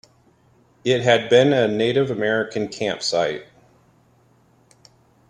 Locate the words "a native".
1.53-2.09